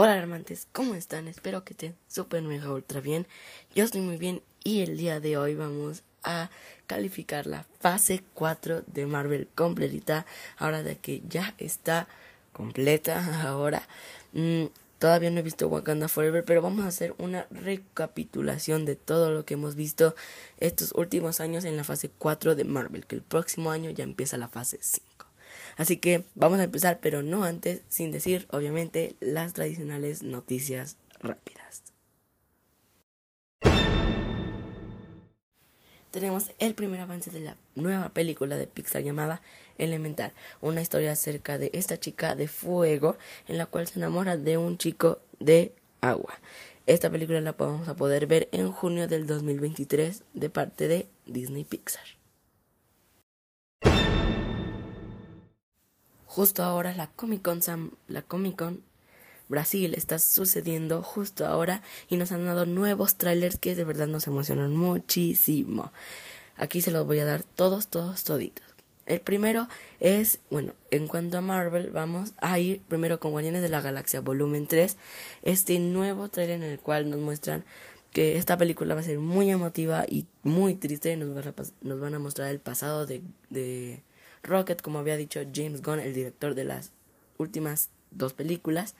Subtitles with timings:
[0.00, 1.26] Hola alarmantes, ¿cómo están?
[1.26, 3.26] Espero que estén súper mega ultra bien.
[3.74, 6.50] Yo estoy muy bien y el día de hoy vamos a
[6.86, 10.24] calificar la fase 4 de Marvel completita.
[10.56, 12.06] Ahora de que ya está
[12.52, 13.88] completa ahora.
[14.34, 14.66] Mm,
[15.00, 19.44] todavía no he visto Wakanda Forever, pero vamos a hacer una recapitulación de todo lo
[19.44, 20.14] que hemos visto
[20.60, 24.36] estos últimos años en la fase 4 de Marvel, que el próximo año ya empieza
[24.36, 25.07] la fase 5.
[25.78, 31.84] Así que vamos a empezar, pero no antes, sin decir, obviamente, las tradicionales noticias rápidas.
[36.10, 39.40] Tenemos el primer avance de la nueva película de Pixar llamada
[39.76, 44.58] Elemental, una historia acerca de esta chica de fuego en la cual se enamora de
[44.58, 46.34] un chico de agua.
[46.86, 51.62] Esta película la vamos a poder ver en junio del 2023 de parte de Disney
[51.62, 52.17] Pixar.
[56.38, 57.60] Justo ahora la Comic Con
[58.06, 58.80] la Comic Con
[59.48, 64.28] Brasil está sucediendo justo ahora y nos han dado nuevos trailers que de verdad nos
[64.28, 65.90] emocionan muchísimo.
[66.56, 68.64] Aquí se los voy a dar todos, todos, toditos.
[69.06, 69.66] El primero
[69.98, 74.20] es, bueno, en cuanto a Marvel, vamos a ir primero con Guardianes de la Galaxia
[74.20, 74.96] Volumen 3,
[75.42, 77.64] este nuevo trailer en el cual nos muestran
[78.12, 81.34] que esta película va a ser muy emotiva y muy triste, nos,
[81.80, 84.02] nos van a mostrar el pasado de
[84.48, 86.92] Rocket, como había dicho James Gunn, el director de las
[87.36, 88.94] últimas dos películas.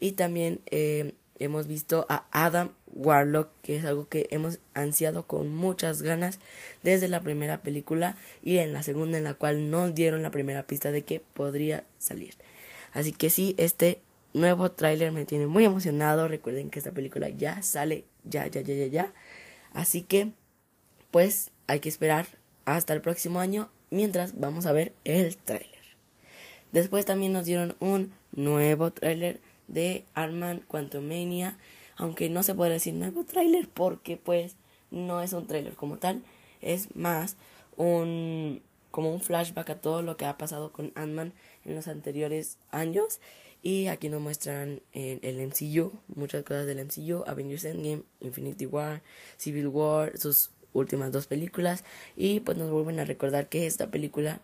[0.00, 5.54] Y también eh, hemos visto a Adam Warlock, que es algo que hemos ansiado con
[5.54, 6.38] muchas ganas
[6.82, 10.66] desde la primera película y en la segunda en la cual nos dieron la primera
[10.66, 12.34] pista de que podría salir.
[12.92, 14.00] Así que sí, este
[14.32, 16.28] nuevo tráiler me tiene muy emocionado.
[16.28, 19.12] Recuerden que esta película ya sale, ya, ya, ya, ya, ya.
[19.72, 20.32] Así que,
[21.10, 22.26] pues, hay que esperar
[22.64, 25.70] hasta el próximo año mientras vamos a ver el tráiler.
[26.72, 31.56] Después también nos dieron un nuevo tráiler de Arman Quantumania,
[31.96, 34.56] aunque no se puede decir nuevo tráiler porque pues
[34.90, 36.22] no es un tráiler como tal,
[36.60, 37.36] es más
[37.76, 41.32] un como un flashback a todo lo que ha pasado con Ant-Man
[41.64, 43.18] en los anteriores años
[43.60, 49.02] y aquí nos muestran el, el MCU, muchas cosas del MCU, Avengers Endgame, Infinity War,
[49.36, 51.84] Civil War, sus últimas dos películas
[52.16, 54.40] y pues nos vuelven a recordar que esta película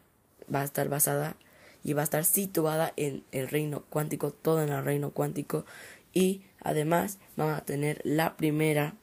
[0.52, 1.36] va a estar basada
[1.84, 5.66] y va a estar situada en el reino cuántico, todo en el reino cuántico
[6.14, 8.94] y además vamos a tener la primera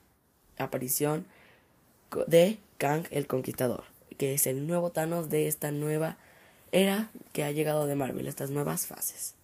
[0.57, 1.25] aparición
[2.27, 3.83] de Kang el Conquistador,
[4.17, 6.17] que es el nuevo Thanos de esta nueva
[6.71, 9.35] era que ha llegado de Marvel, estas nuevas fases.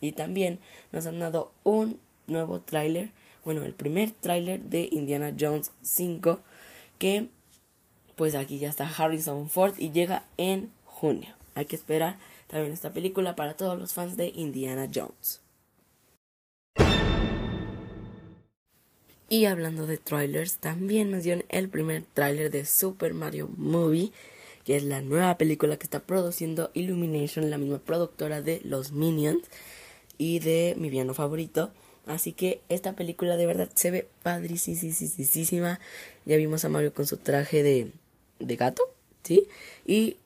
[0.00, 0.58] Y también
[0.90, 3.10] nos han dado un nuevo tráiler,
[3.44, 6.40] bueno, el primer tráiler de Indiana Jones 5
[7.02, 7.26] que
[8.14, 11.34] pues aquí ya está Harrison Ford y llega en junio.
[11.56, 15.40] Hay que esperar también esta película para todos los fans de Indiana Jones.
[19.28, 24.12] Y hablando de trailers, también nos dieron el primer trailer de Super Mario Movie,
[24.64, 29.42] que es la nueva película que está produciendo Illumination, la misma productora de Los Minions
[30.18, 31.72] y de mi villano favorito,
[32.06, 35.80] Así que esta película de verdad se ve padricísima.
[36.24, 37.92] Ya vimos a Mario con su traje de,
[38.40, 38.82] de gato,
[39.22, 39.48] ¿sí?
[39.86, 40.16] Y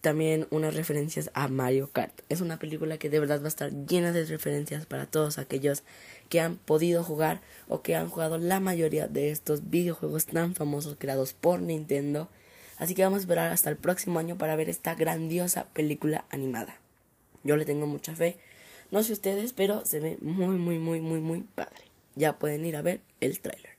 [0.00, 2.20] también unas referencias a Mario Kart.
[2.28, 5.82] Es una película que de verdad va a estar llena de referencias para todos aquellos
[6.28, 10.96] que han podido jugar o que han jugado la mayoría de estos videojuegos tan famosos
[10.96, 12.28] creados por Nintendo.
[12.78, 16.78] Así que vamos a esperar hasta el próximo año para ver esta grandiosa película animada.
[17.42, 18.38] Yo le tengo mucha fe
[18.90, 21.84] no sé ustedes, pero se ve muy, muy, muy, muy, muy padre.
[22.14, 23.76] Ya pueden ir a ver el tráiler.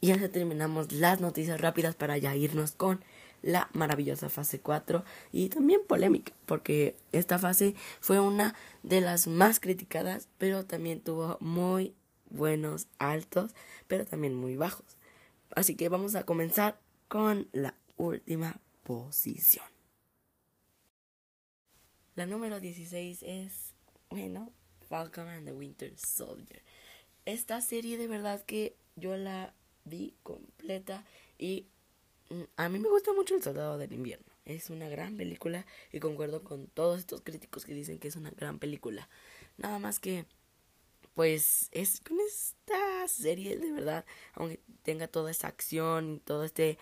[0.00, 3.00] Y ya terminamos las noticias rápidas para ya irnos con
[3.42, 9.60] la maravillosa fase 4 y también polémica, porque esta fase fue una de las más
[9.60, 11.94] criticadas, pero también tuvo muy
[12.30, 13.54] buenos altos,
[13.86, 14.96] pero también muy bajos.
[15.54, 16.78] Así que vamos a comenzar
[17.08, 19.75] con la última posición.
[22.16, 23.74] La número 16 es,
[24.08, 24.50] bueno,
[24.88, 26.62] Falcon and the Winter Soldier.
[27.26, 29.52] Esta serie de verdad que yo la
[29.84, 31.04] vi completa
[31.38, 31.66] y
[32.30, 34.24] mm, a mí me gusta mucho El Soldado del Invierno.
[34.46, 38.30] Es una gran película y concuerdo con todos estos críticos que dicen que es una
[38.30, 39.10] gran película.
[39.58, 40.24] Nada más que,
[41.14, 46.78] pues, es con esta serie de verdad, aunque tenga toda esta acción todo este,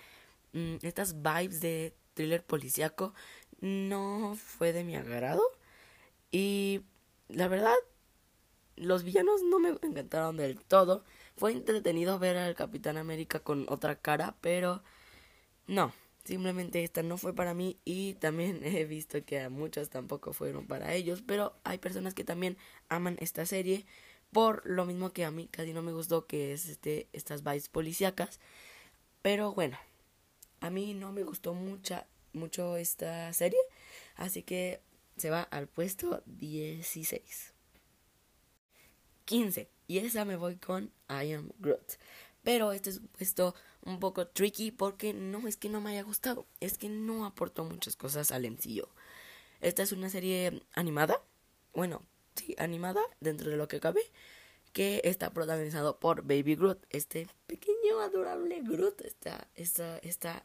[0.52, 3.14] mm, estas vibes de thriller policíaco,
[3.60, 5.42] no fue de mi agrado.
[6.30, 6.82] Y
[7.28, 7.76] la verdad,
[8.76, 11.04] los villanos no me encantaron del todo.
[11.36, 14.82] Fue entretenido ver al Capitán América con otra cara, pero
[15.66, 15.92] no.
[16.24, 20.66] Simplemente esta no fue para mí y también he visto que a muchos tampoco fueron
[20.66, 22.56] para ellos, pero hay personas que también
[22.88, 23.84] aman esta serie
[24.32, 27.68] por lo mismo que a mí casi no me gustó que es este estas vibes
[27.68, 28.40] policíacas,
[29.22, 29.78] pero bueno,
[30.64, 33.60] a mí no me gustó mucha mucho esta serie,
[34.16, 34.80] así que
[35.16, 37.52] se va al puesto 16.
[39.26, 39.68] 15.
[39.86, 41.98] Y esa me voy con I Am Groot.
[42.42, 46.02] Pero este es un puesto un poco tricky porque no es que no me haya
[46.02, 48.88] gustado, es que no aportó muchas cosas al MCU.
[49.60, 51.22] Esta es una serie animada,
[51.74, 52.02] bueno,
[52.34, 54.00] sí, animada dentro de lo que cabe,
[54.72, 60.44] que está protagonizado por Baby Groot, este pequeño adorable Groot, esta, esta, esta,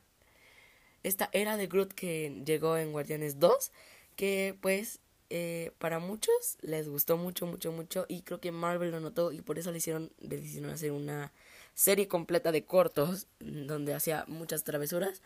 [1.04, 3.72] esta era de Groot que llegó en Guardianes 2,
[4.16, 5.00] que pues
[5.30, 9.42] eh, para muchos les gustó mucho, mucho, mucho y creo que Marvel lo notó y
[9.42, 11.32] por eso le hicieron, decidieron hacer una
[11.76, 15.22] serie completa de cortos donde hacía muchas travesuras.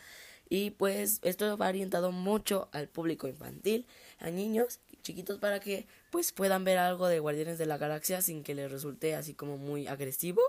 [0.49, 3.87] Y pues esto va orientado mucho al público infantil,
[4.19, 8.43] a niños chiquitos para que pues puedan ver algo de Guardianes de la Galaxia sin
[8.43, 10.41] que les resulte así como muy agresivo.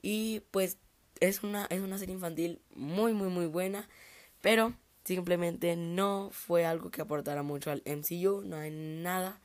[0.00, 0.78] Y pues
[1.20, 3.88] es una es una serie infantil muy muy muy buena,
[4.46, 4.76] pero
[5.06, 9.40] Simplemente no fue algo que aportara mucho al MCU, no hay nada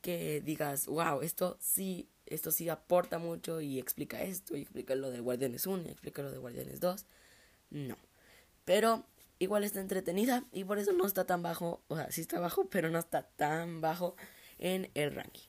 [0.00, 5.10] que digas, wow, esto sí, esto sí aporta mucho y explica esto, y explica lo
[5.10, 7.04] de Guardianes 1, y explica lo de Guardianes 2.
[7.72, 7.98] No.
[8.64, 9.04] Pero
[9.38, 12.70] igual está entretenida y por eso no está tan bajo, o sea, sí está bajo,
[12.70, 14.16] pero no está tan bajo
[14.58, 15.48] en el ranking.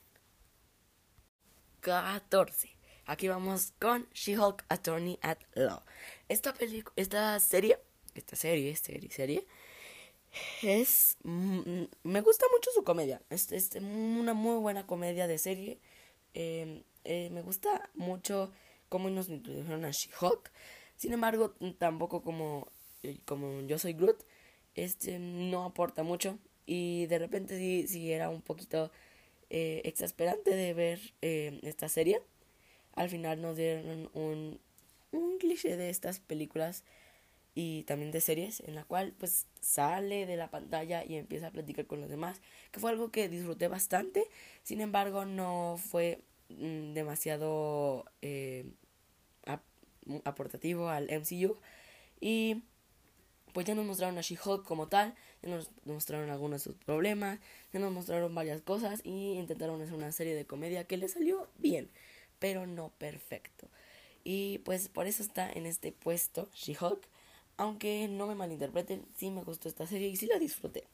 [1.80, 2.76] 14.
[3.06, 5.82] Aquí vamos con She-Hulk Attorney at Law.
[6.28, 7.78] Esta película, esta serie
[8.14, 9.46] esta serie, serie, serie,
[10.62, 11.16] es...
[11.24, 13.22] Mm, me gusta mucho su comedia.
[13.30, 15.78] Es, es una muy buena comedia de serie.
[16.34, 18.52] Em, eh, me gusta mucho
[18.88, 20.50] cómo nos introdujeron a She-Hulk.
[20.96, 22.68] Sin embargo, tampoco como,
[23.02, 24.24] eh, como yo soy Groot,
[24.74, 26.38] este no aporta mucho.
[26.66, 28.90] Y de repente sí, sí era un poquito
[29.50, 32.22] eh, exasperante de ver esta serie.
[32.94, 34.60] Al final nos dieron un,
[35.12, 36.84] un cliché de estas películas
[37.54, 41.50] y también de series en la cual pues sale de la pantalla y empieza a
[41.50, 42.40] platicar con los demás
[42.72, 44.26] que fue algo que disfruté bastante
[44.62, 48.64] sin embargo no fue mm, demasiado eh,
[50.24, 51.56] aportativo al MCU
[52.20, 52.62] y
[53.54, 57.38] pues ya nos mostraron a She-Hulk como tal, ya nos mostraron algunos de sus problemas,
[57.72, 61.48] ya nos mostraron varias cosas y intentaron hacer una serie de comedia que le salió
[61.58, 61.88] bien,
[62.40, 63.68] pero no perfecto.
[64.24, 67.06] Y pues por eso está en este puesto She-Hulk.
[67.56, 70.88] Aunque no me malinterpreten, sí me gustó esta serie y sí la disfruté.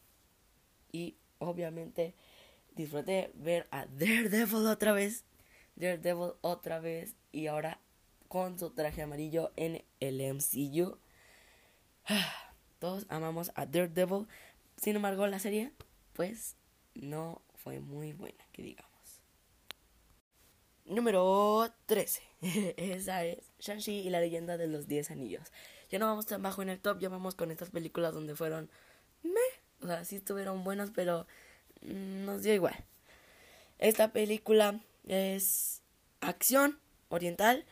[0.92, 2.14] Y obviamente
[2.74, 5.24] disfruté ver a Daredevil otra vez.
[5.76, 7.14] Daredevil otra vez.
[7.32, 7.80] Y ahora
[8.28, 10.98] con su traje amarillo en el MCU.
[12.78, 14.26] Todos amamos a Daredevil.
[14.76, 15.72] Sin embargo, la serie,
[16.12, 16.56] pues,
[16.94, 18.90] no fue muy buena, que digamos.
[20.84, 22.22] Número 13.
[22.76, 25.52] Esa es Shang-Chi y la leyenda de los 10 anillos
[25.90, 28.70] ya no vamos tan bajo en el top, ya vamos con estas películas donde fueron
[29.22, 29.40] me,
[29.82, 31.26] o sea, sí estuvieron buenas, pero
[31.82, 32.84] mm, nos dio igual.
[33.78, 35.82] Esta película es
[36.20, 36.78] acción
[37.08, 37.64] oriental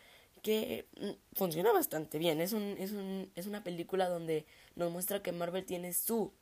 [0.42, 2.40] que mm, funciona bastante bien.
[2.40, 6.32] Es, un, es, un, es una película donde nos muestra que Marvel tiene su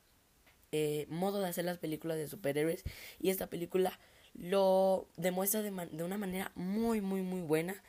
[0.73, 2.85] eh, modo de hacer las películas de superhéroes
[3.21, 3.99] y esta película
[4.35, 7.83] lo demuestra de, de una manera muy, muy, muy buena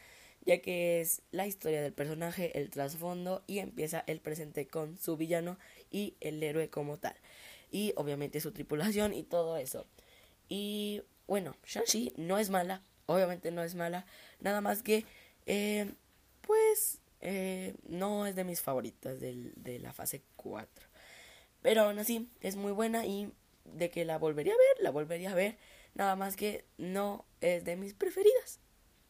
[0.48, 5.18] ya que es la historia del personaje, el trasfondo y empieza el presente con su
[5.18, 5.60] villano
[5.92, 7.16] y el héroe como tal.
[7.70, 9.86] Y obviamente su tripulación y todo eso.
[10.48, 14.06] Y bueno, Shang-Chi no es mala, obviamente no es mala,
[14.40, 15.06] nada más que,
[15.48, 15.92] eh,
[16.42, 20.88] pues, eh, no es de mis favoritas del, de la fase 4.
[21.62, 23.34] Pero aún así, es muy buena y
[23.66, 25.58] de que la volvería a ver, la volvería a ver,
[25.94, 28.62] nada más que no es de mis preferidas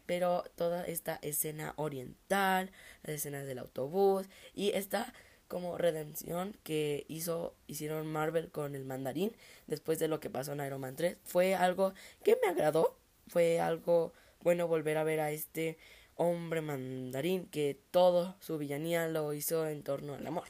[0.08, 2.72] pero toda esta escena oriental,
[3.04, 5.14] las escenas del autobús y esta
[5.48, 9.34] como redención que hizo hicieron Marvel con el mandarín
[9.68, 12.98] después de lo que pasó en Iron Man 3 fue algo que me agradó,
[13.28, 15.78] fue algo bueno volver a ver a este
[16.16, 20.48] hombre mandarín que todo su villanía lo hizo en torno al amor.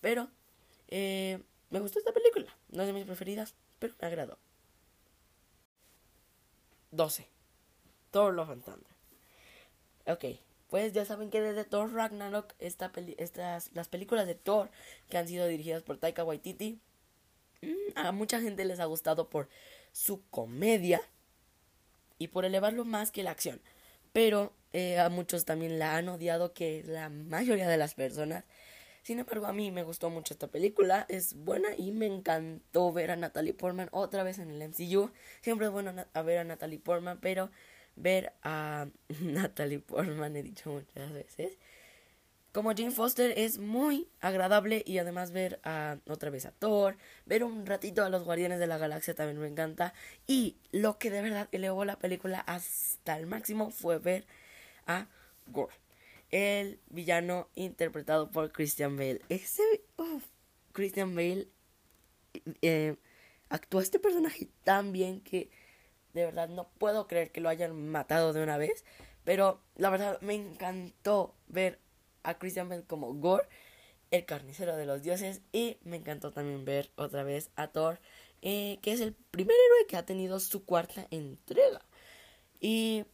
[0.00, 0.30] Pero
[0.88, 4.38] eh, me gustó esta película, no es de mis preferidas, pero me agradó.
[6.90, 7.37] 12.
[8.10, 8.90] Thor Love and Thunder.
[10.06, 10.24] Ok,
[10.68, 14.70] pues ya saben que desde Thor Ragnarok, esta estas, las películas de Thor
[15.08, 16.78] que han sido dirigidas por Taika Waititi,
[17.62, 19.48] mm, a mucha gente les ha gustado por
[19.92, 21.00] su comedia
[22.18, 23.60] y por elevarlo más que la acción.
[24.12, 28.44] Pero eh, a muchos también la han odiado, que la mayoría de las personas
[29.02, 33.10] Sin embargo, a mí me gustó mucho esta película, es buena y me encantó ver
[33.10, 35.10] a Natalie Portman otra vez en el MCU.
[35.40, 37.50] Siempre es bueno a ver a Natalie Portman, pero
[38.00, 38.86] ver a
[39.20, 41.58] Natalie Portman, he dicho muchas veces,
[42.52, 47.44] como Jane Foster es muy agradable y además ver a otra vez a Thor, ver
[47.44, 49.92] un ratito a los Guardianes de la Galaxia también me encanta
[50.26, 54.26] y lo que de verdad elevó la película hasta el máximo fue ver
[54.86, 55.06] a
[55.46, 55.74] Gore,
[56.30, 59.20] el villano interpretado por Christian Bale.
[59.28, 59.62] Ese
[60.72, 61.48] Christian Bale
[62.62, 62.96] eh,
[63.50, 65.50] actuó este personaje tan bien que
[66.14, 68.84] de verdad no puedo creer que lo hayan matado de una vez,
[69.24, 71.78] pero la verdad me encantó ver
[72.22, 73.48] a Christian Bale como Gore,
[74.10, 78.00] el carnicero de los dioses, y me encantó también ver otra vez a Thor,
[78.42, 81.82] eh, que es el primer héroe que ha tenido su cuarta entrega.
[82.60, 83.04] Y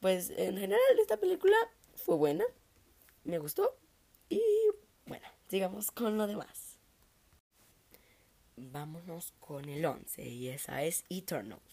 [0.00, 1.56] pues en general esta película
[1.96, 2.44] fue buena,
[3.24, 3.76] me gustó,
[4.28, 4.42] y
[5.06, 6.78] bueno, sigamos con lo demás.
[8.56, 11.71] Vámonos con el 11 y esa es Eternals.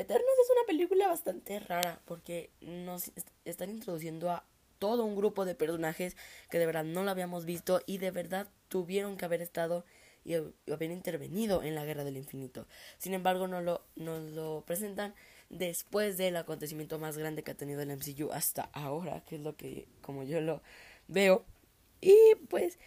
[0.00, 3.12] Eternals es una película bastante rara porque nos
[3.44, 4.44] están introduciendo a
[4.78, 6.16] todo un grupo de personajes
[6.50, 9.84] que de verdad no lo habíamos visto y de verdad tuvieron que haber estado
[10.24, 12.66] y haber intervenido en la Guerra del Infinito.
[12.96, 15.14] Sin embargo, no lo, nos lo presentan
[15.50, 19.54] después del acontecimiento más grande que ha tenido el MCU hasta ahora, que es lo
[19.56, 20.62] que como yo lo
[21.08, 21.44] veo.
[22.00, 22.16] Y
[22.48, 22.78] pues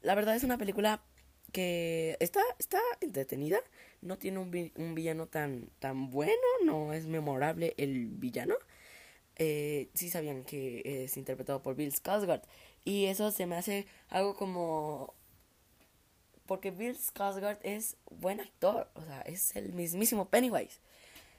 [0.00, 1.02] la verdad es una película
[1.52, 3.60] que está, está entretenida,
[4.04, 6.32] no tiene un, un villano tan, tan bueno,
[6.64, 8.54] no es memorable el villano
[9.36, 12.42] eh, sí sabían que es interpretado por Bill Skarsgård.
[12.84, 15.14] Y eso se me hace algo como...
[16.46, 20.78] Porque Bill Skarsgård es buen actor, o sea, es el mismísimo Pennywise.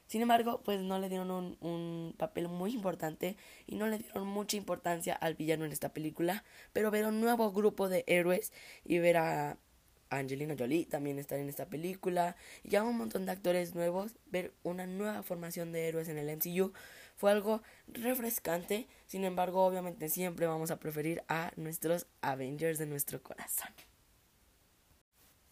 [0.07, 4.27] Sin embargo, pues no le dieron un, un, papel muy importante y no le dieron
[4.27, 6.43] mucha importancia al villano en esta película.
[6.73, 8.51] Pero ver un nuevo grupo de héroes
[8.83, 9.57] y ver a
[10.09, 14.53] Angelina Jolie también estar en esta película y ya un montón de actores nuevos, ver
[14.63, 16.73] una nueva formación de héroes en el MCU
[17.15, 23.23] fue algo refrescante, sin embargo, obviamente siempre vamos a preferir a nuestros Avengers de nuestro
[23.23, 23.69] corazón.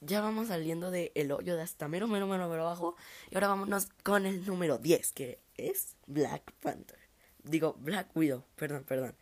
[0.01, 2.97] Ya vamos saliendo de el hoyo de hasta mero, mero, mero abajo.
[3.31, 6.99] Y ahora vámonos con el número 10, que es Black Panther.
[7.43, 9.15] Digo, Black Widow, perdón, perdón.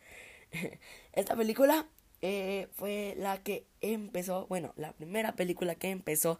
[1.12, 1.86] Esta película
[2.22, 6.38] eh, fue la que empezó, bueno, la primera película que empezó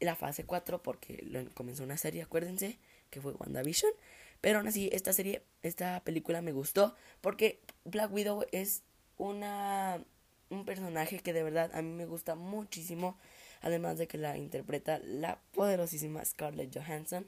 [0.00, 2.78] la fase 4 porque comenzó una serie, acuérdense,
[3.10, 3.92] que fue WandaVision.
[4.40, 8.82] Pero aún así, esta serie, esta película me gustó porque Black Widow es
[9.16, 10.04] una
[10.50, 13.18] un personaje que de verdad a mí me gusta muchísimo,
[13.60, 17.26] además de que la interpreta la poderosísima Scarlett Johansson.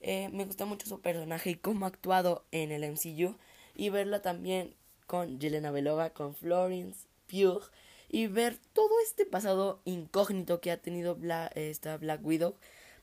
[0.00, 3.36] Eh, me gusta mucho su personaje y cómo ha actuado en el MCU
[3.74, 4.74] y verla también
[5.06, 7.62] con Jelena Belova, con Florence Pugh
[8.08, 11.18] y ver todo este pasado incógnito que ha tenido
[11.54, 12.54] esta Black Widow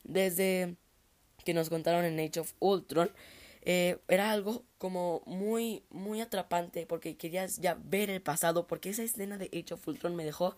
[0.04, 0.76] desde
[1.44, 3.10] que nos contaron en Age of Ultron,
[3.64, 9.04] eh, era algo como muy, muy atrapante porque querías ya ver el pasado, porque esa
[9.04, 10.56] escena de Age of Ultron me dejó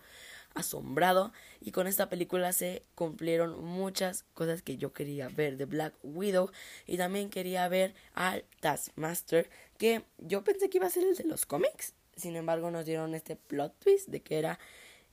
[0.55, 1.31] asombrado
[1.61, 6.49] y con esta película se cumplieron muchas cosas que yo quería ver de Black Widow
[6.87, 11.25] y también quería ver al Taskmaster que yo pensé que iba a ser el de
[11.25, 14.57] los cómics, sin embargo nos dieron este plot twist de que era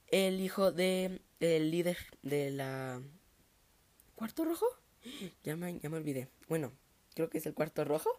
[0.09, 3.03] el hijo de el líder de la
[4.15, 4.67] cuarto rojo
[5.45, 6.29] ya me, ya me olvidé.
[6.49, 6.73] Bueno,
[7.15, 8.11] creo que es el cuarto rojo.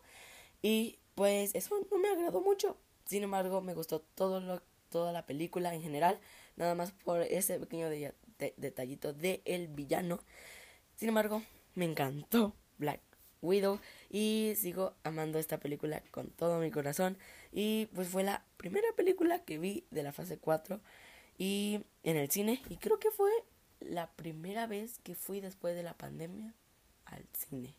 [0.62, 2.78] Y pues eso no me agradó mucho.
[3.06, 6.20] Sin embargo, me gustó todo lo, toda la película en general.
[6.56, 7.90] Nada más por ese pequeño
[8.58, 10.20] detallito de el villano.
[10.96, 11.44] Sin embargo,
[11.76, 13.02] me encantó Black
[13.42, 13.80] Widow.
[14.10, 17.18] Y sigo amando esta película con todo mi corazón.
[17.52, 20.80] Y pues fue la primera película que vi de la fase 4.
[21.38, 22.62] Y en el cine.
[22.70, 23.32] Y creo que fue
[23.80, 26.54] la primera vez que fui después de la pandemia
[27.06, 27.76] al cine.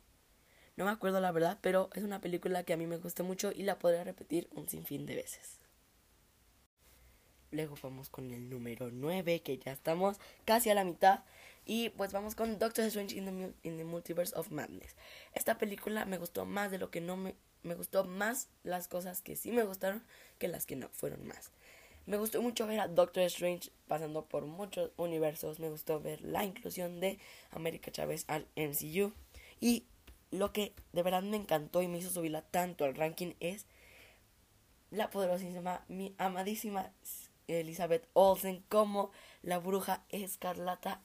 [0.76, 3.52] No me acuerdo la verdad, pero es una película que a mí me gusta mucho
[3.52, 5.60] y la podría repetir un sinfín de veces.
[7.52, 11.20] Luego vamos con el número 9, que ya estamos casi a la mitad.
[11.64, 14.96] Y pues vamos con Doctor Strange in the, Multiverse of Madness.
[15.32, 19.22] Esta película me gustó más de lo que no me, me gustó más las cosas
[19.22, 20.02] que sí me gustaron
[20.38, 21.52] que las que no fueron más.
[22.06, 25.58] Me gustó mucho ver a Doctor Strange pasando por muchos universos.
[25.60, 27.18] Me gustó ver la inclusión de
[27.50, 29.12] América Chávez al MCU.
[29.60, 29.84] Y
[30.30, 33.66] lo que de verdad me encantó y me hizo subirla tanto al ranking es
[34.90, 36.92] la poderosísima, mi amadísima
[37.48, 39.10] Elizabeth Olsen como
[39.42, 41.02] la bruja escarlata.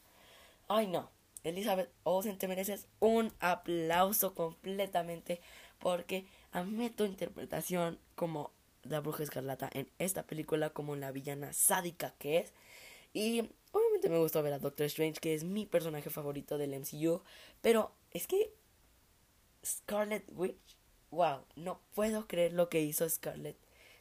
[0.68, 1.10] Ay no,
[1.44, 5.42] Elizabeth Olsen, te mereces un aplauso completamente
[5.80, 8.52] porque amé tu interpretación como
[8.84, 12.54] la bruja escarlata en esta película como la villana sádica que es.
[13.14, 17.24] Y obviamente me gustó ver a Doctor Strange, que es mi personaje favorito del MCU.
[17.62, 18.54] Pero es que
[19.66, 20.78] Scarlet Witch,
[21.12, 23.58] wow, no puedo creer lo que hizo Scarlet,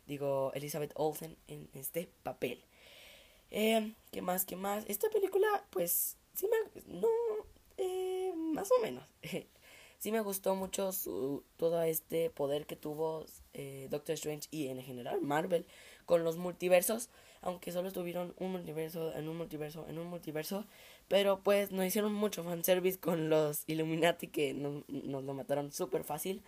[0.07, 2.65] digo, Elizabeth Olsen en este papel.
[3.51, 4.45] Eh, ¿Qué más?
[4.45, 4.85] ¿Qué más?
[4.89, 6.83] Esta película, pues, sí me...
[6.87, 7.09] No,
[7.77, 9.05] eh, más o menos.
[9.99, 14.83] sí me gustó mucho su, todo este poder que tuvo eh, Doctor Strange y en
[14.83, 15.67] general Marvel
[16.07, 17.11] con los multiversos,
[17.41, 20.65] aunque solo tuvieron un multiverso, en un multiverso, en un multiverso,
[21.09, 26.43] pero pues nos hicieron mucho fanservice con los Illuminati que nos lo mataron súper fácil.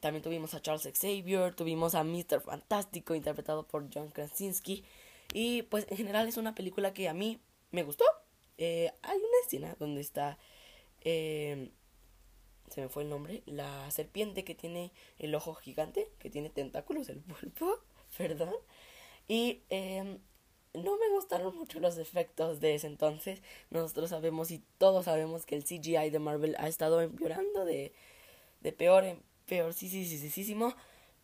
[0.00, 2.40] También tuvimos a Charles Xavier, tuvimos a Mr.
[2.40, 4.84] Fantástico interpretado por John Krasinski.
[5.32, 7.38] Y pues en general es una película que a mí
[7.70, 8.04] me gustó.
[8.58, 10.38] Eh, hay una escena donde está...
[11.02, 11.70] Eh,
[12.70, 13.42] se me fue el nombre.
[13.46, 17.78] La serpiente que tiene el ojo gigante, que tiene tentáculos, el pulpo,
[18.16, 18.54] perdón.
[19.28, 20.18] Y eh,
[20.74, 23.42] no me gustaron mucho los efectos de ese entonces.
[23.70, 27.92] Nosotros sabemos y todos sabemos que el CGI de Marvel ha estado empeorando de,
[28.60, 30.56] de peor en peor, sí, sí, sí, sí, sí,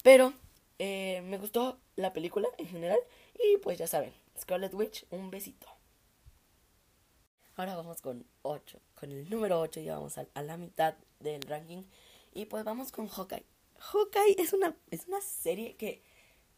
[0.03, 0.33] Pero
[0.79, 2.99] eh, me gustó la película en general.
[3.35, 5.69] Y pues ya saben, Scarlet Witch, un besito.
[7.57, 8.81] Ahora vamos con 8.
[8.95, 11.85] Con el número 8 ya vamos a, a, la mitad del ranking.
[12.35, 13.47] Y pues vamos con Hawkeye.
[13.79, 16.03] Hawkeye es una, es una serie que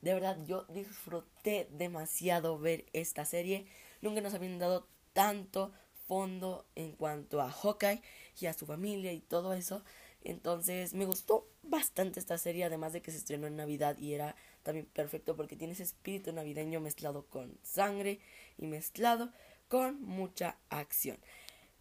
[0.00, 3.66] de verdad, yo disfruté demasiado ver esta serie.
[4.00, 5.72] Nunca nos habían dado tanto
[6.06, 8.02] fondo en cuanto a Hawkeye
[8.40, 9.82] y a su familia y todo eso.
[10.22, 14.34] Entonces me gustó bastante esta serie, además de que se estrenó en Navidad y era
[14.62, 18.20] también perfecto porque tiene ese espíritu navideño mezclado con sangre
[18.56, 19.32] y mezclado
[19.68, 21.18] con mucha acción.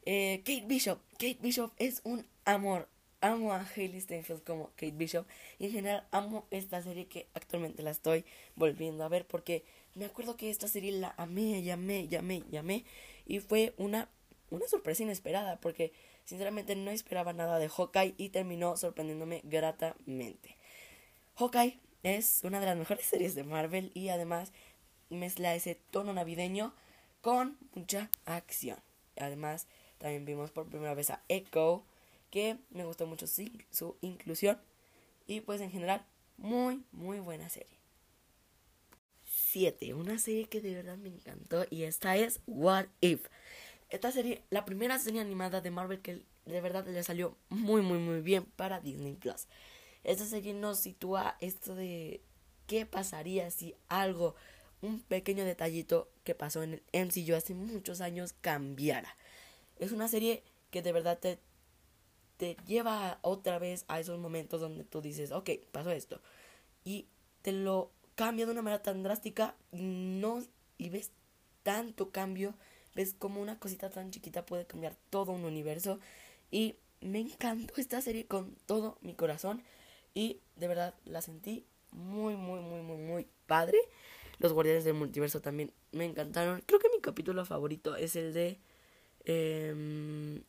[0.05, 2.87] Eh, Kate Bishop, Kate Bishop es un amor,
[3.21, 5.25] amo a Hailey Steinfeld como Kate Bishop
[5.59, 9.63] y en general amo esta serie que actualmente la estoy volviendo a ver porque
[9.95, 12.85] me acuerdo que esta serie la amé, llamé, llamé, llamé
[13.25, 14.09] y fue una,
[14.51, 15.91] una sorpresa inesperada porque
[16.25, 20.55] sinceramente no esperaba nada de Hawkeye y terminó sorprendiéndome gratamente.
[21.35, 24.51] Hawkeye es una de las mejores series de Marvel y además
[25.09, 26.73] mezcla ese tono navideño
[27.21, 28.77] con mucha acción.
[29.17, 31.83] Además también vimos por primera vez a Echo
[32.29, 34.59] que me gustó mucho su, inclusión
[35.25, 36.05] y pues en general
[36.37, 37.77] muy muy buena serie.
[39.25, 39.93] 7.
[39.93, 43.27] Una serie que de verdad me encantó y esta es What If.
[43.89, 47.99] Esta serie, la primera serie animada de Marvel que de verdad le salió muy muy
[47.99, 49.47] muy bien para Disney Plus.
[50.03, 52.21] Esta serie nos sitúa esto de
[52.67, 54.35] qué pasaría si algo,
[54.81, 59.17] un pequeño detallito que pasó en el MCU hace muchos años cambiara.
[59.79, 61.39] Es una serie que de verdad te
[62.37, 66.21] te lleva otra vez a esos momentos donde tú dices, ok, pasó esto.
[66.83, 67.07] Y
[67.41, 70.43] te lo cambia de una manera tan drástica y no
[70.77, 71.11] y ves
[71.63, 72.53] tanto cambio,
[72.95, 75.99] ves como una cosita tan chiquita puede cambiar todo un universo
[76.51, 79.61] y me encantó esta serie con todo mi corazón
[80.13, 83.77] y de verdad la sentí muy muy muy muy muy padre.
[84.39, 86.61] Los Guardianes del Multiverso también me encantaron.
[86.67, 88.59] Creo que mi capítulo favorito es el de
[89.25, 90.41] eh,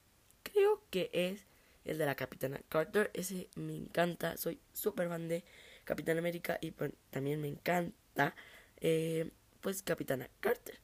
[0.42, 1.47] creo que es
[1.88, 3.10] el de la Capitana Carter.
[3.14, 5.44] Ese me encanta, soy súper fan de
[5.84, 8.34] Capitán América y pues, también me encanta
[8.80, 10.78] eh, pues Capitana Carter.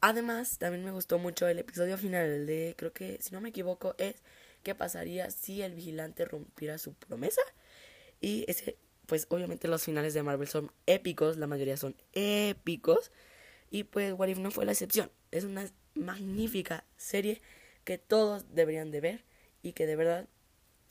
[0.00, 3.94] Además, también me gustó mucho el episodio final de, creo que si no me equivoco,
[3.98, 4.16] es
[4.62, 7.40] qué pasaría si el vigilante rompiera su promesa.
[8.20, 13.10] Y ese, pues obviamente los finales de Marvel son épicos, la mayoría son épicos.
[13.70, 15.10] Y pues What If no fue la excepción.
[15.30, 17.42] Es una magnífica serie
[17.84, 19.24] que todos deberían de ver
[19.62, 20.28] y que de verdad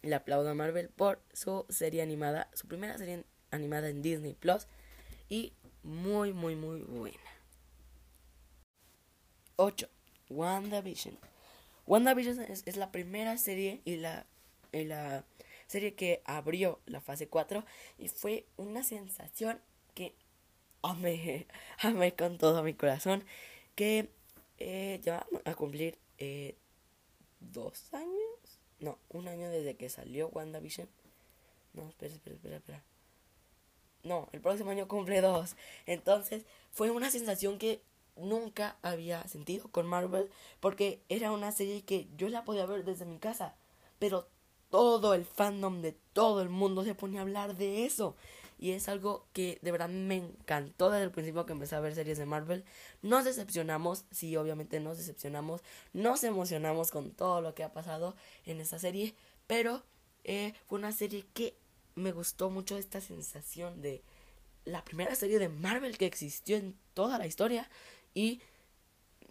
[0.06, 4.68] le aplaudo a Marvel por su serie animada, su primera serie animada en Disney Plus
[5.30, 7.18] y muy, muy, muy buena.
[9.58, 9.90] 8.
[10.30, 11.18] WandaVision.
[11.88, 14.26] WandaVision es, es la primera serie y la,
[14.72, 15.24] la
[15.68, 17.64] serie que abrió la fase 4
[17.98, 19.62] y fue una sensación
[19.94, 20.16] que
[20.82, 21.48] amé,
[21.80, 23.24] amé con todo mi corazón
[23.76, 24.10] que
[24.58, 26.56] eh, ya a cumplir eh,
[27.40, 28.25] dos años
[28.86, 30.88] no, un año desde que salió WandaVision.
[31.74, 32.84] No, espera, espera, espera, espera.
[34.04, 35.56] No, el próximo año cumple dos.
[35.88, 37.82] Entonces, fue una sensación que
[38.16, 40.30] nunca había sentido con Marvel.
[40.60, 43.56] Porque era una serie que yo la podía ver desde mi casa.
[43.98, 44.28] Pero
[44.70, 48.16] todo el fandom de todo el mundo se ponía a hablar de eso.
[48.58, 51.96] Y es algo que de verdad me encantó desde el principio que empecé a ver
[51.96, 52.64] series de Marvel.
[53.02, 55.62] Nos decepcionamos, sí, obviamente nos decepcionamos.
[55.94, 58.16] Nos emocionamos con todo lo que ha pasado
[58.46, 59.16] en esta serie.
[59.48, 59.84] Pero
[60.24, 61.56] eh, fue una serie que
[61.96, 64.04] me gustó mucho esta sensación de
[64.66, 67.70] la primera serie de Marvel que existió en toda la historia
[68.14, 68.42] y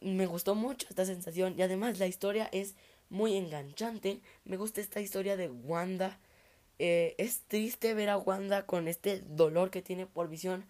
[0.00, 2.74] me gustó mucho esta sensación y además la historia es
[3.08, 4.20] muy enganchante.
[4.44, 6.18] Me gusta esta historia de Wanda.
[6.78, 10.66] Eh, es triste ver a Wanda con este dolor que tiene por visión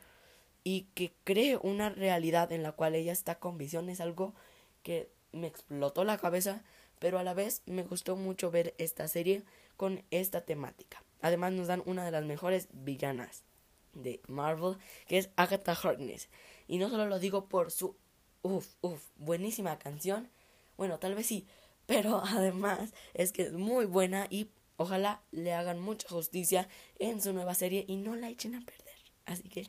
[0.63, 3.89] y que cree una realidad en la cual ella está con visión.
[3.89, 4.35] Es algo
[4.83, 6.63] que me explotó la cabeza,
[6.99, 9.43] pero a la vez me gustó mucho ver esta serie
[9.77, 11.03] con esta temática.
[11.23, 13.45] Además nos dan una de las mejores villanas
[13.93, 16.29] de Marvel, que es Agatha Harkness.
[16.67, 17.97] Y no solo lo digo por su
[18.45, 20.29] Uf, uf, buenísima canción.
[20.77, 21.47] Bueno, tal vez sí,
[21.87, 27.33] pero además es que es muy buena y ojalá le hagan mucha justicia en su
[27.33, 28.95] nueva serie y no la echen a perder.
[29.27, 29.67] Así que,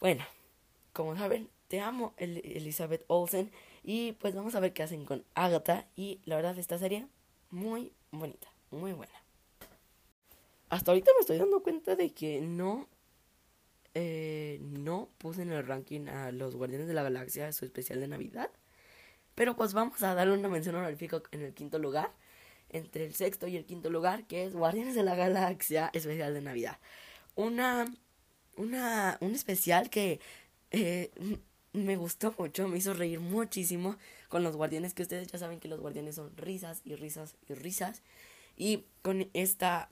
[0.00, 0.24] bueno,
[0.92, 3.50] como saben, te amo Elizabeth Olsen
[3.82, 7.06] y pues vamos a ver qué hacen con Agatha y la verdad esta serie
[7.50, 9.12] muy bonita, muy buena.
[10.70, 12.88] Hasta ahorita me estoy dando cuenta de que no
[13.94, 18.08] eh, no puse en el ranking a los Guardianes de la Galaxia su especial de
[18.08, 18.50] Navidad.
[19.34, 22.12] Pero pues vamos a darle una mención honorífica en el quinto lugar.
[22.70, 26.42] Entre el sexto y el quinto lugar, que es Guardianes de la Galaxia especial de
[26.42, 26.78] Navidad.
[27.34, 27.86] Una.
[28.56, 29.18] Una.
[29.20, 30.20] Un especial que.
[30.70, 31.10] Eh,
[31.72, 33.96] me gustó mucho, me hizo reír muchísimo
[34.28, 37.54] con los guardianes, que ustedes ya saben que los guardianes son risas y risas y
[37.54, 38.02] risas.
[38.56, 39.90] Y con esta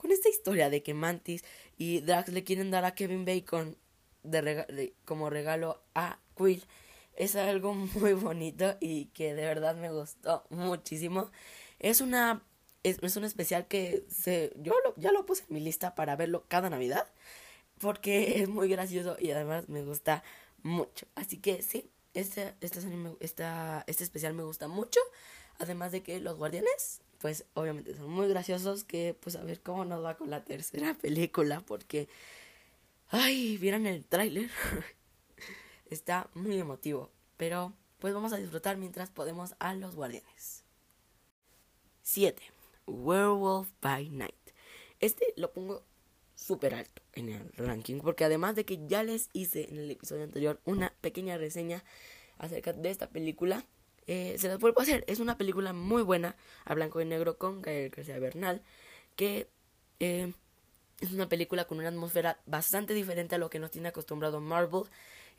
[0.00, 1.42] con esta historia de que Mantis
[1.78, 3.76] y Drax le quieren dar a Kevin Bacon
[4.22, 6.62] de, como regalo a Quill
[7.16, 11.30] es algo muy bonito y que de verdad me gustó muchísimo.
[11.78, 12.42] Es una
[12.82, 16.70] es, un especial que se yo ya lo puse en mi lista para verlo cada
[16.70, 17.06] Navidad
[17.78, 20.22] porque es muy gracioso y además me gusta
[20.62, 21.06] mucho.
[21.14, 22.80] Así que sí, este, este,
[23.86, 25.00] este especial me gusta mucho.
[25.58, 29.84] Además de que los guardianes pues obviamente son muy graciosos que pues a ver cómo
[29.86, 32.08] nos va con la tercera película porque
[33.08, 34.50] ay, vieron el tráiler.
[35.90, 40.65] Está muy emotivo, pero pues vamos a disfrutar mientras podemos a los guardianes.
[42.06, 42.40] 7.
[42.86, 44.34] Werewolf by Night.
[45.00, 45.82] Este lo pongo
[46.36, 50.22] súper alto en el ranking porque además de que ya les hice en el episodio
[50.22, 51.82] anterior una pequeña reseña
[52.38, 53.66] acerca de esta película,
[54.06, 55.04] eh, se las vuelvo a hacer.
[55.08, 58.62] Es una película muy buena, a blanco y negro, con Gael García Bernal,
[59.16, 59.48] que
[59.98, 60.32] eh,
[61.00, 64.84] es una película con una atmósfera bastante diferente a lo que nos tiene acostumbrado Marvel.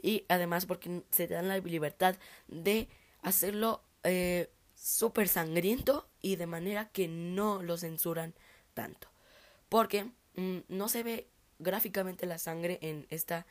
[0.01, 2.17] Y además porque se dan la libertad
[2.49, 2.89] de
[3.21, 8.33] hacerlo eh, súper sangriento y de manera que no lo censuran
[8.73, 9.09] tanto.
[9.69, 11.27] Porque mm, no se ve
[11.59, 13.47] gráficamente la sangre en esta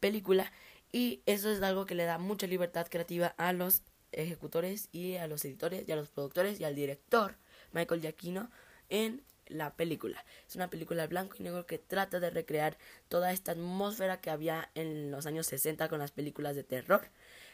[0.00, 0.50] película
[0.90, 3.82] y eso es algo que le da mucha libertad creativa a los
[4.12, 7.36] ejecutores y a los editores y a los productores y al director
[7.72, 8.50] Michael Giacchino
[8.88, 10.24] en la película.
[10.48, 14.70] Es una película blanco y negro que trata de recrear toda esta atmósfera que había
[14.74, 17.10] en los años 60 con las películas de terror.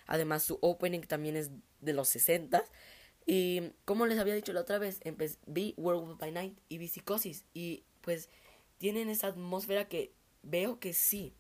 [0.07, 1.51] Además su opening también es
[1.81, 2.65] de los 60
[3.31, 5.01] y como les había dicho la otra vez,
[5.47, 8.31] vi World by Night y vi Psicosis y pues
[8.79, 11.35] tienen esa atmósfera que veo que sí,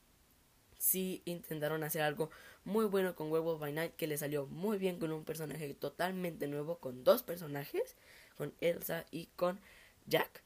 [0.76, 2.28] sí intentaron hacer algo
[2.64, 6.46] muy bueno con Werewolf by Night que le salió muy bien con un personaje totalmente
[6.46, 7.96] nuevo, con dos personajes,
[8.36, 9.58] con Elsa y con
[10.06, 10.42] Jack.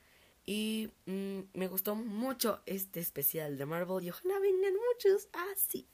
[0.46, 5.88] Y mm, me gustó mucho este especial de Marvel y ojalá vengan muchos así.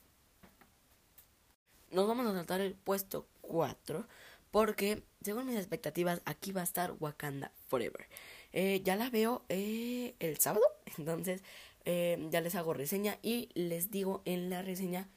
[1.89, 4.07] Nos vamos a saltar el puesto 4
[4.51, 8.07] porque según mis expectativas aquí va a estar Wakanda Forever.
[8.51, 10.65] Eh, ya la veo eh, el sábado,
[10.97, 11.43] entonces
[11.85, 15.09] eh, ya les hago reseña y les digo en la reseña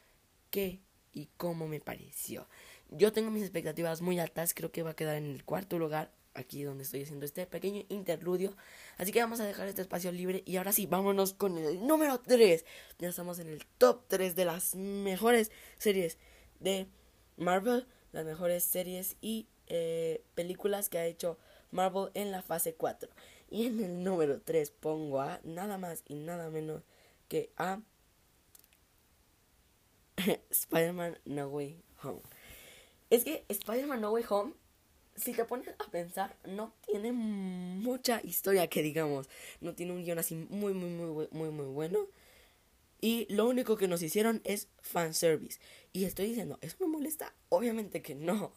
[0.50, 0.80] que
[1.12, 2.48] y cómo me pareció.
[2.90, 6.12] Yo tengo mis expectativas muy altas, creo que va a quedar en el cuarto lugar,
[6.34, 8.56] aquí donde estoy haciendo este pequeño interludio.
[8.98, 12.20] Así que vamos a dejar este espacio libre y ahora sí, vámonos con el número
[12.20, 12.64] 3.
[12.98, 16.18] Ya estamos en el top 3 de las mejores series
[16.60, 16.86] de
[17.36, 21.38] Marvel, las mejores series y eh, películas que ha hecho
[21.70, 23.10] Marvel en la fase 4.
[23.50, 26.82] Y en el número 3 pongo a nada más y nada menos
[27.28, 27.80] que a
[30.50, 32.20] Spider-Man No Way Home.
[33.10, 34.52] Es que Spider-Man No Way Home,
[35.16, 39.28] si te pones a pensar, no tiene mucha historia que digamos.
[39.60, 42.06] No tiene un guion así muy, muy, muy, muy, muy bueno.
[43.02, 45.60] Y lo único que nos hicieron es fanservice.
[45.92, 47.34] Y estoy diciendo, ¿eso me molesta?
[47.50, 48.54] Obviamente que no.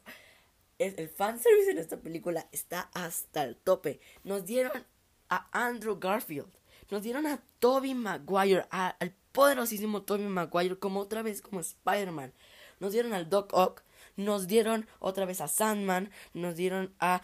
[0.77, 3.99] El fanservice en esta película está hasta el tope.
[4.23, 4.85] Nos dieron
[5.29, 6.51] a Andrew Garfield.
[6.89, 12.33] Nos dieron a Toby Maguire, al poderosísimo Tobey Maguire como otra vez como Spider-Man.
[12.79, 13.83] Nos dieron al Doc Ock,
[14.15, 17.21] nos dieron otra vez a Sandman, nos dieron a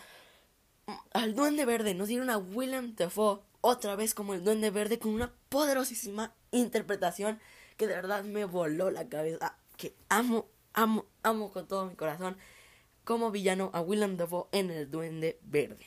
[1.13, 5.13] al Duende Verde, nos dieron a William Dafoe otra vez como el Duende Verde con
[5.13, 7.39] una poderosísima interpretación
[7.77, 12.37] que de verdad me voló la cabeza, que amo, amo, amo con todo mi corazón
[13.03, 15.85] como villano a Willem Dafoe en El Duende Verde.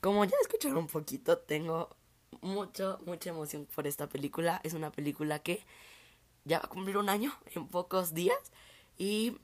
[0.00, 1.96] Como ya escucharon un poquito, tengo
[2.40, 4.60] mucho, mucha emoción por esta película.
[4.64, 5.64] Es una película que
[6.44, 8.38] ya va a cumplir un año en pocos días
[8.98, 9.38] y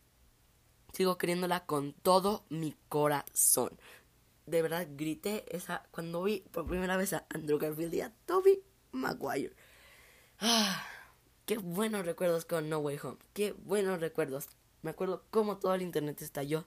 [0.92, 3.78] sigo queriéndola con todo mi corazón.
[4.46, 8.62] De verdad grité esa cuando vi por primera vez a Andrew Garfield y a Toby
[8.92, 9.54] Maguire.
[10.38, 10.86] Ah,
[11.46, 13.16] qué buenos recuerdos con No Way Home.
[13.32, 14.48] Qué buenos recuerdos.
[14.82, 16.66] Me acuerdo cómo todo el internet estalló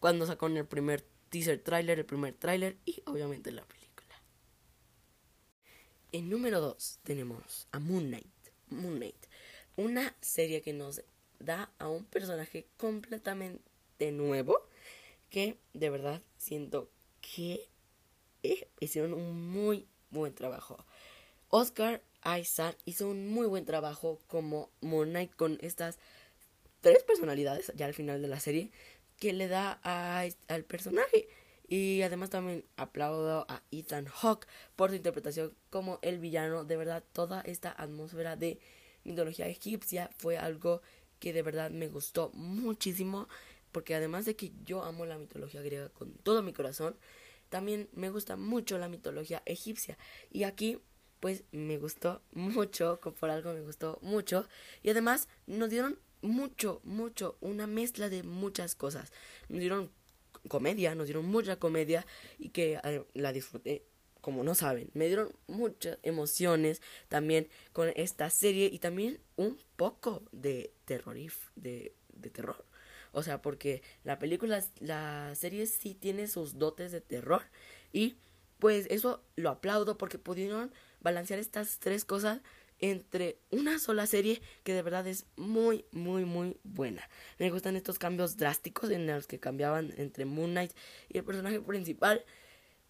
[0.00, 4.14] cuando sacó el primer teaser trailer, el primer trailer y obviamente la película.
[6.12, 8.26] En número 2 tenemos a Moon Knight.
[8.68, 9.26] Moon Knight.
[9.76, 11.02] Una serie que nos
[11.38, 14.68] da a un personaje completamente nuevo
[15.30, 16.90] que de verdad siento
[17.22, 17.66] que
[18.42, 20.84] eh, hicieron un muy buen trabajo.
[21.48, 25.98] Oscar Isaac hizo un muy buen trabajo como Moon Knight con estas
[26.80, 28.70] tres personalidades ya al final de la serie
[29.18, 31.28] que le da a, al personaje.
[31.68, 36.64] Y además también aplaudo a Ethan Hawke por su interpretación como el villano.
[36.64, 38.60] De verdad, toda esta atmósfera de
[39.02, 40.80] mitología egipcia fue algo
[41.18, 43.28] que de verdad me gustó muchísimo.
[43.72, 46.96] Porque además de que yo amo la mitología griega con todo mi corazón,
[47.48, 49.98] también me gusta mucho la mitología egipcia.
[50.30, 50.78] Y aquí,
[51.26, 54.46] pues me gustó mucho, por algo me gustó mucho.
[54.84, 59.10] Y además nos dieron mucho, mucho, una mezcla de muchas cosas.
[59.48, 59.90] Nos dieron
[60.46, 62.06] comedia, nos dieron mucha comedia
[62.38, 63.82] y que eh, la disfruté
[64.20, 64.88] como no saben.
[64.94, 71.16] Me dieron muchas emociones también con esta serie y también un poco de terror,
[71.56, 72.64] de, de terror.
[73.10, 77.42] O sea, porque la película, la serie sí tiene sus dotes de terror
[77.92, 78.14] y
[78.60, 82.40] pues eso lo aplaudo porque pudieron balancear estas tres cosas
[82.78, 87.08] entre una sola serie que de verdad es muy, muy, muy buena.
[87.38, 90.72] Me gustan estos cambios drásticos en los que cambiaban entre Moon Knight
[91.08, 92.24] y el personaje principal.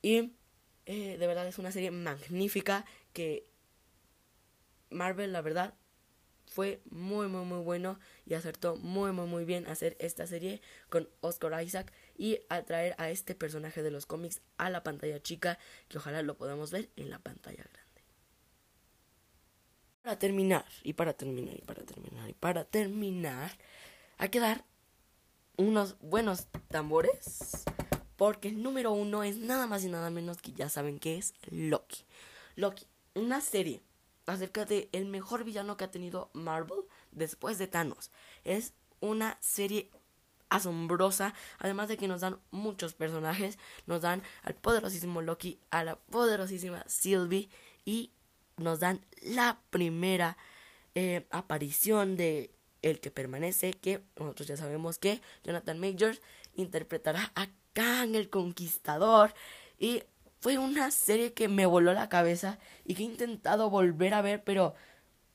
[0.02, 0.32] Y
[0.86, 3.46] eh, de verdad es una serie magnífica que
[4.90, 5.74] Marvel, la verdad,
[6.46, 11.08] fue muy, muy, muy bueno y acertó muy, muy, muy bien hacer esta serie con
[11.20, 15.98] Oscar Isaac y atraer a este personaje de los cómics a la pantalla chica que
[15.98, 17.85] ojalá lo podamos ver en la pantalla grande.
[20.06, 23.50] Para terminar, y para terminar, y para terminar, y para terminar,
[24.18, 24.64] hay que dar
[25.56, 27.64] unos buenos tambores.
[28.14, 31.34] Porque el número uno es nada más y nada menos que ya saben que es
[31.50, 32.04] Loki.
[32.54, 33.82] Loki, una serie
[34.26, 38.12] acerca de el mejor villano que ha tenido Marvel después de Thanos.
[38.44, 39.90] Es una serie
[40.50, 45.96] asombrosa, además de que nos dan muchos personajes, nos dan al poderosísimo Loki, a la
[45.96, 47.48] poderosísima Sylvie
[47.84, 48.12] y
[48.56, 50.36] nos dan la primera
[50.94, 52.50] eh, aparición de
[52.82, 56.22] el que permanece, que nosotros ya sabemos que Jonathan Majors
[56.54, 59.34] interpretará a Kang el Conquistador.
[59.78, 60.02] Y
[60.40, 64.44] fue una serie que me voló la cabeza y que he intentado volver a ver,
[64.44, 64.74] pero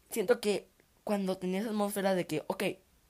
[0.10, 0.70] siento que
[1.04, 2.64] cuando tenía esa atmósfera de que, ok,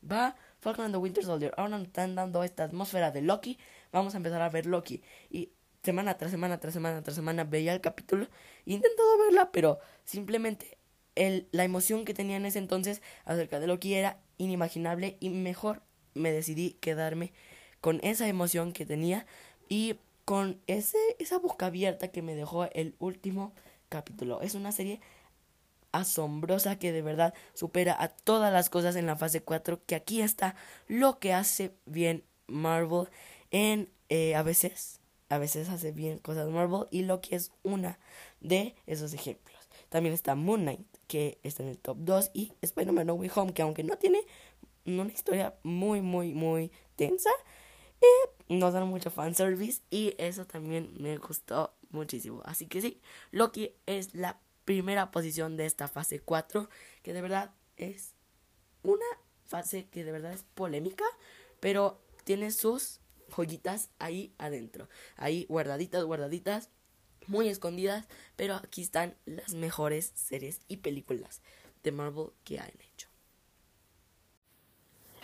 [0.10, 3.58] va Falcon and the Winter Soldier, ahora nos están dando esta atmósfera de Loki,
[3.91, 5.04] vamos a empezar a ver Loki.
[5.30, 5.52] Y
[5.84, 8.28] semana tras semana, tras semana, tras semana veía el capítulo
[8.65, 10.78] he intentado verla, pero simplemente
[11.15, 15.82] el, la emoción que tenía en ese entonces acerca de Loki era inimaginable y mejor
[16.13, 17.34] me decidí quedarme
[17.82, 19.26] con esa emoción que tenía
[19.70, 23.54] y con ese, esa boca abierta que me dejó el último
[23.89, 24.41] capítulo.
[24.41, 25.02] Es una serie
[25.91, 30.22] asombrosa que de verdad supera a todas las cosas en la fase 4 que aquí
[30.22, 30.56] está
[30.88, 33.10] lo que hace bien Marvel
[33.50, 35.01] en eh, a veces
[35.32, 37.98] a veces hace bien cosas Marvel y Loki es una
[38.41, 39.70] de esos ejemplos.
[39.88, 43.54] También está Moon Knight, que está en el top 2, y Spider-Man No Way Home,
[43.54, 44.20] que aunque no tiene
[44.86, 47.30] una historia muy, muy, muy tensa,
[48.02, 52.41] eh, nos dan mucho fanservice y eso también me gustó muchísimo.
[52.44, 56.70] Así que sí, Loki es la primera posición de esta fase 4,
[57.04, 58.15] que de verdad es
[58.84, 59.06] una
[59.46, 61.06] fase que de verdad es polémica,
[61.62, 63.01] pero tiene sus
[63.36, 64.89] joyitas ahí adentro.
[65.15, 66.70] Ahí guardaditas, guardaditas,
[67.28, 71.41] muy escondidas, pero aquí están las mejores series y películas
[71.84, 73.11] de Marvel que han hecho.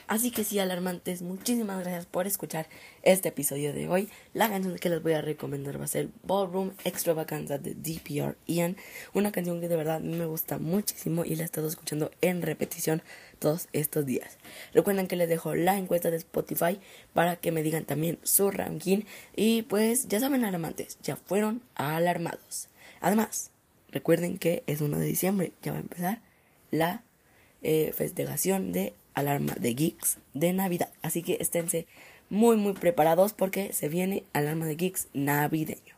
[0.07, 2.69] Así que sí, alarmantes, muchísimas gracias por escuchar
[3.03, 4.07] este episodio de hoy.
[4.33, 8.77] La canción que les voy a recomendar va a ser Ballroom Extravaganza de DPR Ian.
[9.13, 13.01] Una canción que de verdad me gusta muchísimo y la he estado escuchando en repetición
[13.39, 14.37] todos estos días.
[14.73, 16.79] Recuerden que les dejo la encuesta de Spotify
[17.13, 19.01] para que me digan también su ranking.
[19.35, 22.69] Y pues ya saben, alarmantes, ya fueron alarmados.
[23.01, 23.51] Además,
[23.89, 26.21] recuerden que es 1 de diciembre, ya va a empezar
[26.71, 27.03] la
[27.61, 30.89] eh, festejación de Alarma de Geeks de Navidad.
[31.01, 31.87] Así que esténse
[32.29, 35.96] muy muy preparados porque se viene Alarma de Geeks navideño.